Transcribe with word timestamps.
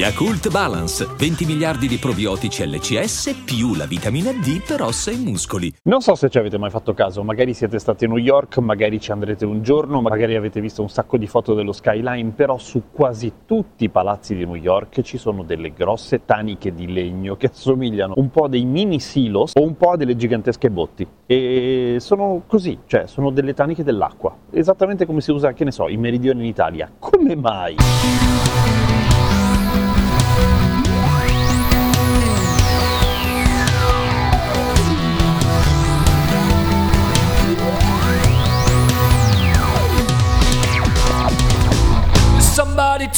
Yakult 0.00 0.50
Balance, 0.50 1.06
20 1.18 1.44
miliardi 1.44 1.86
di 1.86 1.98
probiotici 1.98 2.66
LCS 2.66 3.42
più 3.44 3.74
la 3.74 3.84
vitamina 3.84 4.32
D 4.32 4.64
per 4.66 4.80
ossa 4.80 5.10
e 5.10 5.16
muscoli. 5.18 5.70
Non 5.82 6.00
so 6.00 6.14
se 6.14 6.30
ci 6.30 6.38
avete 6.38 6.56
mai 6.56 6.70
fatto 6.70 6.94
caso, 6.94 7.22
magari 7.22 7.52
siete 7.52 7.78
stati 7.78 8.06
a 8.06 8.08
New 8.08 8.16
York, 8.16 8.56
magari 8.60 8.98
ci 8.98 9.12
andrete 9.12 9.44
un 9.44 9.62
giorno, 9.62 10.00
magari 10.00 10.36
avete 10.36 10.58
visto 10.62 10.80
un 10.80 10.88
sacco 10.88 11.18
di 11.18 11.26
foto 11.26 11.52
dello 11.52 11.72
skyline, 11.72 12.30
però 12.30 12.56
su 12.56 12.84
quasi 12.90 13.30
tutti 13.44 13.84
i 13.84 13.88
palazzi 13.90 14.34
di 14.34 14.46
New 14.46 14.54
York 14.54 15.02
ci 15.02 15.18
sono 15.18 15.42
delle 15.42 15.74
grosse 15.74 16.24
taniche 16.24 16.72
di 16.72 16.90
legno 16.90 17.36
che 17.36 17.50
assomigliano 17.52 18.14
un 18.16 18.30
po' 18.30 18.44
a 18.44 18.48
dei 18.48 18.64
mini 18.64 19.00
silos 19.00 19.52
o 19.54 19.62
un 19.62 19.76
po' 19.76 19.90
a 19.90 19.96
delle 19.98 20.16
gigantesche 20.16 20.70
botti. 20.70 21.06
E 21.26 21.96
sono 22.00 22.44
così, 22.46 22.78
cioè 22.86 23.06
sono 23.06 23.28
delle 23.28 23.52
taniche 23.52 23.84
dell'acqua, 23.84 24.34
esattamente 24.50 25.04
come 25.04 25.20
si 25.20 25.30
usa, 25.30 25.52
che 25.52 25.64
ne 25.64 25.72
so, 25.72 25.88
in 25.88 26.00
meridione 26.00 26.40
in 26.40 26.46
Italia. 26.46 26.90
Come 26.98 27.36
mai? 27.36 27.76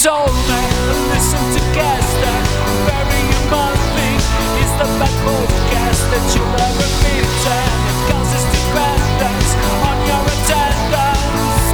Told 0.02 0.34
me, 0.50 0.62
listen 1.14 1.38
to 1.54 1.60
Gaster, 1.70 2.38
very 2.90 3.22
human 3.30 3.74
thing. 3.94 4.18
It's 4.58 4.74
the 4.82 4.88
best 4.98 5.14
podcast 5.22 6.02
that 6.10 6.26
you'll 6.34 6.58
ever 6.58 6.88
meet, 7.06 7.22
and 7.22 7.86
it 7.86 7.98
causes 8.10 8.42
dependence 8.50 9.50
on 9.86 9.96
your 10.10 10.22
attendance. 10.34 11.66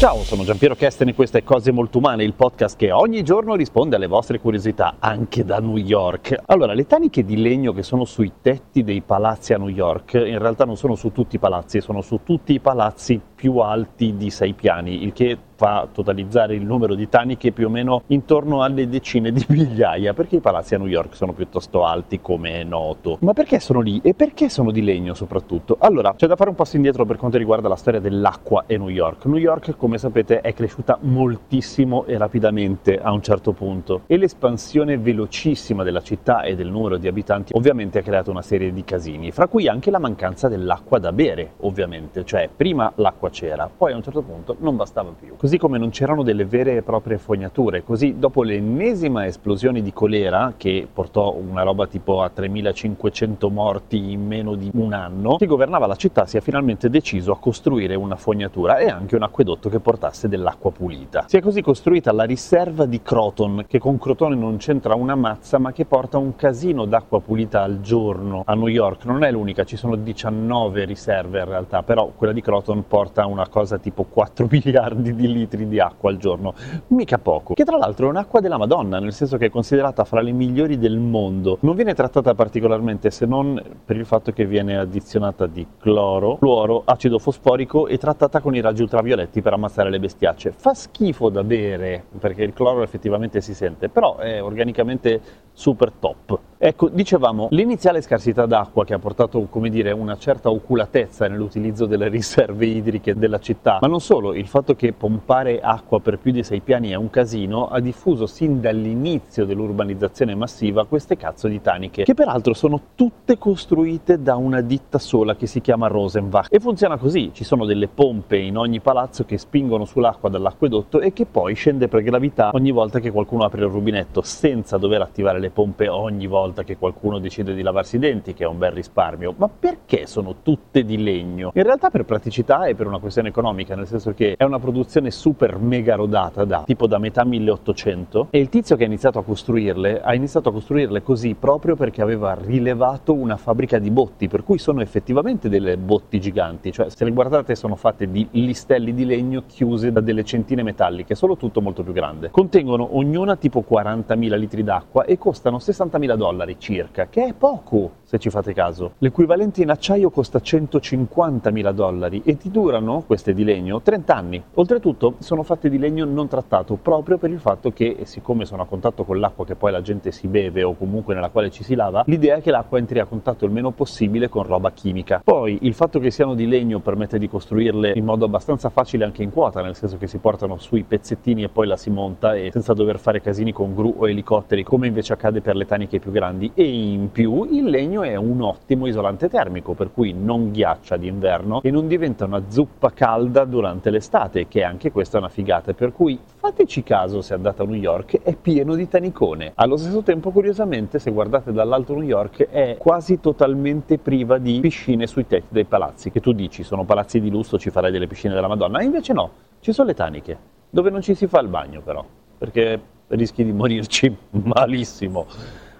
Ciao, 0.00 0.17
sono 0.28 0.44
Giampiero 0.44 0.74
Kesten 0.74 1.08
e 1.08 1.14
questo 1.14 1.38
è 1.38 1.42
Cose 1.42 1.72
Molto 1.72 1.96
Umane, 1.96 2.22
il 2.22 2.34
podcast 2.34 2.76
che 2.76 2.92
ogni 2.92 3.22
giorno 3.22 3.54
risponde 3.54 3.96
alle 3.96 4.06
vostre 4.06 4.38
curiosità, 4.38 4.96
anche 4.98 5.42
da 5.42 5.58
New 5.58 5.78
York. 5.78 6.42
Allora, 6.44 6.74
le 6.74 6.86
taniche 6.86 7.24
di 7.24 7.40
legno 7.40 7.72
che 7.72 7.82
sono 7.82 8.04
sui 8.04 8.32
tetti 8.42 8.84
dei 8.84 9.00
palazzi 9.00 9.54
a 9.54 9.56
New 9.56 9.68
York, 9.68 10.12
in 10.12 10.38
realtà 10.38 10.66
non 10.66 10.76
sono 10.76 10.96
su 10.96 11.12
tutti 11.12 11.36
i 11.36 11.38
palazzi, 11.38 11.80
sono 11.80 12.02
su 12.02 12.20
tutti 12.24 12.52
i 12.52 12.60
palazzi 12.60 13.18
più 13.34 13.56
alti 13.56 14.16
di 14.16 14.28
sei 14.28 14.52
piani, 14.52 15.02
il 15.02 15.14
che 15.14 15.38
fa 15.54 15.88
totalizzare 15.90 16.54
il 16.54 16.64
numero 16.64 16.94
di 16.94 17.08
taniche 17.08 17.50
più 17.50 17.66
o 17.66 17.70
meno 17.70 18.02
intorno 18.08 18.62
alle 18.62 18.88
decine 18.88 19.32
di 19.32 19.44
migliaia, 19.50 20.12
perché 20.12 20.36
i 20.36 20.40
palazzi 20.40 20.74
a 20.74 20.78
New 20.78 20.86
York 20.86 21.16
sono 21.16 21.32
piuttosto 21.32 21.84
alti, 21.84 22.20
come 22.20 22.60
è 22.60 22.64
noto. 22.64 23.16
Ma 23.22 23.32
perché 23.32 23.58
sono 23.60 23.80
lì 23.80 24.00
e 24.02 24.14
perché 24.14 24.48
sono 24.48 24.70
di 24.70 24.82
legno 24.82 25.14
soprattutto? 25.14 25.76
Allora, 25.80 26.14
c'è 26.14 26.26
da 26.26 26.36
fare 26.36 26.50
un 26.50 26.56
passo 26.56 26.76
indietro 26.76 27.04
per 27.04 27.16
quanto 27.16 27.38
riguarda 27.38 27.68
la 27.68 27.76
storia 27.76 27.98
dell'acqua 27.98 28.64
e 28.66 28.76
New 28.76 28.88
York. 28.88 29.24
New 29.24 29.36
York, 29.36 29.76
come 29.76 29.98
sapete, 29.98 30.17
è 30.24 30.52
cresciuta 30.52 30.98
moltissimo 31.02 32.04
e 32.06 32.18
rapidamente 32.18 32.98
a 32.98 33.12
un 33.12 33.22
certo 33.22 33.52
punto 33.52 34.02
e 34.06 34.16
l'espansione 34.16 34.98
velocissima 34.98 35.82
della 35.82 36.02
città 36.02 36.42
e 36.42 36.56
del 36.56 36.68
numero 36.68 36.96
di 36.96 37.06
abitanti 37.08 37.52
ovviamente 37.54 37.98
ha 37.98 38.02
creato 38.02 38.30
una 38.30 38.42
serie 38.42 38.72
di 38.72 38.84
casini, 38.84 39.30
fra 39.30 39.46
cui 39.46 39.68
anche 39.68 39.90
la 39.90 39.98
mancanza 39.98 40.48
dell'acqua 40.48 40.98
da 40.98 41.12
bere, 41.12 41.52
ovviamente, 41.60 42.24
cioè 42.24 42.48
prima 42.54 42.90
l'acqua 42.96 43.30
c'era, 43.30 43.70
poi 43.74 43.92
a 43.92 43.96
un 43.96 44.02
certo 44.02 44.22
punto 44.22 44.56
non 44.58 44.76
bastava 44.76 45.12
più. 45.18 45.36
Così 45.36 45.58
come 45.58 45.78
non 45.78 45.90
c'erano 45.90 46.22
delle 46.22 46.44
vere 46.44 46.76
e 46.76 46.82
proprie 46.82 47.18
fognature, 47.18 47.84
così 47.84 48.18
dopo 48.18 48.42
l'ennesima 48.42 49.26
esplosione 49.26 49.82
di 49.82 49.92
colera 49.92 50.54
che 50.56 50.86
portò 50.92 51.34
una 51.34 51.62
roba 51.62 51.86
tipo 51.86 52.22
a 52.22 52.28
3500 52.28 53.50
morti 53.50 54.12
in 54.12 54.26
meno 54.26 54.54
di 54.54 54.70
un 54.74 54.92
anno, 54.92 55.36
chi 55.36 55.46
governava 55.46 55.86
la 55.86 55.96
città 55.96 56.26
si 56.26 56.36
è 56.36 56.40
finalmente 56.40 56.90
deciso 56.90 57.32
a 57.32 57.38
costruire 57.38 57.94
una 57.94 58.16
fognatura 58.16 58.78
e 58.78 58.88
anche 58.88 59.16
un 59.16 59.22
acquedotto 59.22 59.68
che 59.68 59.80
portasse 60.08 60.28
dell'acqua 60.28 60.70
pulita. 60.70 61.24
Si 61.26 61.36
è 61.36 61.40
così 61.40 61.60
costruita 61.60 62.12
la 62.12 62.24
riserva 62.24 62.86
di 62.86 63.02
Croton, 63.02 63.64
che 63.68 63.78
con 63.78 63.98
Crotone 63.98 64.34
non 64.34 64.56
c'entra 64.56 64.94
una 64.94 65.14
mazza, 65.14 65.58
ma 65.58 65.72
che 65.72 65.84
porta 65.84 66.18
un 66.18 66.34
casino 66.34 66.86
d'acqua 66.86 67.20
pulita 67.20 67.62
al 67.62 67.80
giorno 67.80 68.42
a 68.46 68.54
New 68.54 68.68
York. 68.68 69.04
Non 69.04 69.22
è 69.22 69.30
l'unica, 69.30 69.64
ci 69.64 69.76
sono 69.76 69.96
19 69.96 70.84
riserve 70.84 71.40
in 71.40 71.44
realtà, 71.44 71.82
però 71.82 72.12
quella 72.16 72.32
di 72.32 72.40
Croton 72.40 72.86
porta 72.86 73.26
una 73.26 73.48
cosa 73.48 73.78
tipo 73.78 74.04
4 74.04 74.48
miliardi 74.50 75.14
di 75.14 75.30
litri 75.30 75.68
di 75.68 75.78
acqua 75.78 76.10
al 76.10 76.16
giorno, 76.16 76.54
mica 76.88 77.18
poco. 77.18 77.54
Che 77.54 77.64
tra 77.64 77.76
l'altro 77.76 78.06
è 78.06 78.10
un'acqua 78.10 78.40
della 78.40 78.58
Madonna, 78.58 78.98
nel 78.98 79.12
senso 79.12 79.36
che 79.36 79.46
è 79.46 79.50
considerata 79.50 80.04
fra 80.04 80.20
le 80.20 80.32
migliori 80.32 80.78
del 80.78 80.98
mondo. 80.98 81.58
Non 81.60 81.74
viene 81.74 81.94
trattata 81.94 82.34
particolarmente 82.34 83.10
se 83.10 83.26
non 83.26 83.60
per 83.84 83.96
il 83.96 84.06
fatto 84.06 84.32
che 84.32 84.46
viene 84.46 84.78
addizionata 84.78 85.46
di 85.46 85.66
cloro, 85.78 86.36
fluoro, 86.36 86.82
acido 86.84 87.18
fosforico 87.18 87.86
e 87.86 87.98
trattata 87.98 88.40
con 88.40 88.54
i 88.54 88.60
raggi 88.60 88.82
ultravioletti 88.82 89.42
per 89.42 89.52
ammazzare 89.52 89.90
le 89.90 89.97
bestiacce. 89.98 90.52
Fa 90.52 90.74
schifo 90.74 91.28
da 91.28 91.44
bere, 91.44 92.04
perché 92.18 92.42
il 92.42 92.52
cloro 92.52 92.82
effettivamente 92.82 93.40
si 93.40 93.54
sente, 93.54 93.88
però 93.88 94.16
è 94.16 94.42
organicamente 94.42 95.20
super 95.52 95.92
top. 95.92 96.38
Ecco, 96.60 96.88
dicevamo, 96.88 97.46
l'iniziale 97.52 98.00
scarsità 98.00 98.44
d'acqua 98.44 98.84
che 98.84 98.92
ha 98.92 98.98
portato, 98.98 99.46
come 99.48 99.70
dire, 99.70 99.92
una 99.92 100.16
certa 100.16 100.50
oculatezza 100.50 101.28
nell'utilizzo 101.28 101.86
delle 101.86 102.08
riserve 102.08 102.66
idriche 102.66 103.14
della 103.14 103.38
città, 103.38 103.78
ma 103.80 103.86
non 103.86 104.00
solo, 104.00 104.34
il 104.34 104.48
fatto 104.48 104.74
che 104.74 104.92
pompare 104.92 105.60
acqua 105.60 106.00
per 106.00 106.18
più 106.18 106.32
di 106.32 106.42
sei 106.42 106.58
piani 106.58 106.90
è 106.90 106.96
un 106.96 107.10
casino, 107.10 107.68
ha 107.68 107.78
diffuso 107.78 108.26
sin 108.26 108.60
dall'inizio 108.60 109.44
dell'urbanizzazione 109.44 110.34
massiva 110.34 110.84
queste 110.86 111.16
cazzo 111.16 111.46
di 111.46 111.60
taniche, 111.60 112.02
che 112.02 112.14
peraltro 112.14 112.54
sono 112.54 112.80
tutte 112.96 113.38
costruite 113.38 114.20
da 114.20 114.34
una 114.34 114.60
ditta 114.60 114.98
sola 114.98 115.36
che 115.36 115.46
si 115.46 115.60
chiama 115.60 115.86
Rosenbach. 115.86 116.48
E 116.50 116.58
funziona 116.58 116.96
così, 116.96 117.30
ci 117.32 117.44
sono 117.44 117.66
delle 117.66 117.86
pompe 117.86 118.36
in 118.36 118.56
ogni 118.56 118.80
palazzo 118.80 119.24
che 119.24 119.38
spingono 119.38 119.84
sull'acqua 119.84 120.28
dall'acquedotto 120.28 120.98
e 120.98 121.12
che 121.12 121.24
poi 121.24 121.54
scende 121.54 121.86
per 121.86 122.02
gravità 122.02 122.50
ogni 122.52 122.72
volta 122.72 122.98
che 122.98 123.12
qualcuno 123.12 123.44
apre 123.44 123.60
il 123.60 123.70
rubinetto, 123.70 124.22
senza 124.22 124.76
dover 124.76 125.02
attivare 125.02 125.38
le 125.38 125.50
pompe 125.50 125.86
ogni 125.86 126.26
volta 126.26 126.46
che 126.64 126.76
qualcuno 126.76 127.18
decide 127.18 127.54
di 127.54 127.62
lavarsi 127.62 127.96
i 127.96 127.98
denti, 127.98 128.34
che 128.34 128.44
è 128.44 128.46
un 128.46 128.58
bel 128.58 128.72
risparmio. 128.72 129.34
Ma 129.36 129.48
perché 129.48 130.06
sono 130.06 130.36
tutte 130.42 130.84
di 130.84 131.02
legno? 131.02 131.50
In 131.54 131.62
realtà 131.62 131.90
per 131.90 132.04
praticità 132.04 132.66
e 132.66 132.74
per 132.74 132.86
una 132.86 132.98
questione 132.98 133.28
economica, 133.28 133.74
nel 133.74 133.86
senso 133.86 134.12
che 134.12 134.34
è 134.36 134.44
una 134.44 134.58
produzione 134.58 135.10
super 135.10 135.58
mega 135.58 135.94
rodata 135.94 136.44
da 136.44 136.62
tipo 136.64 136.86
da 136.86 136.98
metà 136.98 137.24
1800 137.24 138.28
e 138.30 138.38
il 138.38 138.48
tizio 138.48 138.76
che 138.76 138.84
ha 138.84 138.86
iniziato 138.86 139.18
a 139.18 139.24
costruirle 139.24 140.00
ha 140.00 140.14
iniziato 140.14 140.48
a 140.48 140.52
costruirle 140.52 141.02
così 141.02 141.34
proprio 141.34 141.76
perché 141.76 142.02
aveva 142.02 142.34
rilevato 142.34 143.12
una 143.12 143.36
fabbrica 143.36 143.78
di 143.78 143.90
botti, 143.90 144.28
per 144.28 144.42
cui 144.42 144.58
sono 144.58 144.80
effettivamente 144.80 145.48
delle 145.48 145.76
botti 145.76 146.20
giganti, 146.20 146.72
cioè 146.72 146.90
se 146.90 147.04
le 147.04 147.10
guardate 147.10 147.54
sono 147.54 147.76
fatte 147.76 148.10
di 148.10 148.26
listelli 148.32 148.94
di 148.94 149.04
legno 149.04 149.42
chiuse 149.46 149.92
da 149.92 150.00
delle 150.00 150.24
centine 150.24 150.62
metalliche, 150.62 151.14
solo 151.14 151.36
tutto 151.36 151.60
molto 151.60 151.82
più 151.82 151.92
grande. 151.92 152.30
Contengono 152.30 152.96
ognuna 152.96 153.36
tipo 153.36 153.64
40.000 153.68 154.38
litri 154.38 154.62
d'acqua 154.62 155.04
e 155.04 155.18
costano 155.18 155.58
60.000 155.58 156.14
dollari 156.14 156.37
circa, 156.58 157.08
che 157.08 157.24
è 157.24 157.32
poco 157.32 157.92
se 158.08 158.18
ci 158.18 158.30
fate 158.30 158.54
caso. 158.54 158.92
L'equivalente 158.98 159.60
in 159.60 159.68
acciaio 159.68 160.08
costa 160.08 160.38
150.000 160.38 161.72
dollari 161.72 162.22
e 162.24 162.38
ti 162.38 162.50
durano, 162.50 163.02
queste 163.06 163.34
di 163.34 163.44
legno, 163.44 163.82
30 163.82 164.14
anni. 164.14 164.42
Oltretutto 164.54 165.16
sono 165.18 165.42
fatte 165.42 165.68
di 165.68 165.78
legno 165.78 166.06
non 166.06 166.26
trattato 166.26 166.76
proprio 166.76 167.18
per 167.18 167.30
il 167.30 167.38
fatto 167.38 167.70
che, 167.70 167.98
siccome 168.04 168.46
sono 168.46 168.62
a 168.62 168.66
contatto 168.66 169.04
con 169.04 169.20
l'acqua 169.20 169.44
che 169.44 169.56
poi 169.56 169.72
la 169.72 169.82
gente 169.82 170.10
si 170.10 170.26
beve 170.26 170.62
o 170.62 170.74
comunque 170.74 171.14
nella 171.14 171.28
quale 171.28 171.50
ci 171.50 171.62
si 171.62 171.74
lava, 171.74 172.04
l'idea 172.06 172.36
è 172.36 172.40
che 172.40 172.50
l'acqua 172.50 172.78
entri 172.78 172.98
a 172.98 173.04
contatto 173.04 173.44
il 173.44 173.50
meno 173.50 173.72
possibile 173.72 174.30
con 174.30 174.44
roba 174.44 174.70
chimica. 174.72 175.20
Poi 175.22 175.58
il 175.62 175.74
fatto 175.74 175.98
che 175.98 176.10
siano 176.10 176.34
di 176.34 176.46
legno 176.46 176.78
permette 176.80 177.18
di 177.18 177.28
costruirle 177.28 177.92
in 177.94 178.04
modo 178.04 178.24
abbastanza 178.24 178.70
facile 178.70 179.04
anche 179.04 179.22
in 179.22 179.32
quota, 179.32 179.60
nel 179.60 179.74
senso 179.74 179.98
che 179.98 180.06
si 180.06 180.16
portano 180.16 180.56
sui 180.56 180.82
pezzettini 180.82 181.42
e 181.42 181.48
poi 181.50 181.66
la 181.66 181.76
si 181.76 181.90
monta 181.90 182.34
e 182.34 182.50
senza 182.52 182.72
dover 182.72 182.98
fare 182.98 183.20
casini 183.20 183.52
con 183.52 183.74
gru 183.74 183.94
o 183.98 184.08
elicotteri, 184.08 184.62
come 184.62 184.86
invece 184.86 185.12
accade 185.12 185.42
per 185.42 185.56
le 185.56 185.66
taniche 185.66 185.98
più 185.98 186.10
grandi. 186.10 186.27
E 186.54 186.64
in 186.64 187.10
più 187.10 187.44
il 187.50 187.64
legno 187.64 188.02
è 188.02 188.16
un 188.16 188.42
ottimo 188.42 188.86
isolante 188.86 189.28
termico, 189.28 189.74
per 189.74 189.92
cui 189.92 190.12
non 190.12 190.50
ghiaccia 190.50 190.96
d'inverno 190.96 191.62
e 191.62 191.70
non 191.70 191.86
diventa 191.86 192.24
una 192.24 192.42
zuppa 192.48 192.90
calda 192.92 193.44
durante 193.44 193.90
l'estate, 193.90 194.46
che 194.48 194.62
anche 194.62 194.90
questa 194.92 195.16
è 195.16 195.20
una 195.20 195.28
figata. 195.28 195.72
Per 195.72 195.92
cui 195.92 196.18
fateci 196.36 196.82
caso 196.82 197.20
se 197.20 197.34
andate 197.34 197.62
a 197.62 197.64
New 197.64 197.74
York, 197.74 198.22
è 198.22 198.34
pieno 198.34 198.74
di 198.74 198.88
tanicone. 198.88 199.52
Allo 199.54 199.76
stesso 199.76 200.02
tempo, 200.02 200.30
curiosamente, 200.30 200.98
se 200.98 201.10
guardate 201.10 201.52
dall'alto 201.52 201.94
New 201.94 202.02
York, 202.02 202.48
è 202.48 202.76
quasi 202.78 203.20
totalmente 203.20 203.98
priva 203.98 204.38
di 204.38 204.60
piscine 204.60 205.06
sui 205.06 205.26
tetti 205.26 205.48
dei 205.48 205.64
palazzi, 205.64 206.10
che 206.10 206.20
tu 206.20 206.32
dici 206.32 206.62
sono 206.62 206.84
palazzi 206.84 207.20
di 207.20 207.30
lusso, 207.30 207.58
ci 207.58 207.70
farai 207.70 207.90
delle 207.90 208.06
piscine 208.06 208.34
della 208.34 208.48
Madonna, 208.48 208.82
invece 208.82 209.12
no, 209.12 209.30
ci 209.60 209.72
sono 209.72 209.88
le 209.88 209.94
taniche, 209.94 210.38
dove 210.70 210.90
non 210.90 211.00
ci 211.00 211.14
si 211.14 211.26
fa 211.26 211.40
il 211.40 211.48
bagno 211.48 211.80
però, 211.80 212.04
perché 212.36 212.80
rischi 213.08 213.44
di 213.44 213.52
morirci 213.52 214.14
malissimo. 214.30 215.26